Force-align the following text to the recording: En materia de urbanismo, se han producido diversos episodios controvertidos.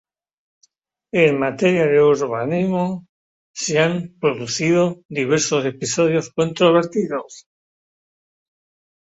En 1.23 1.33
materia 1.45 1.85
de 1.85 2.01
urbanismo, 2.01 3.05
se 3.53 3.77
han 3.77 4.15
producido 4.19 5.03
diversos 5.09 5.63
episodios 5.63 6.31
controvertidos. 6.31 7.45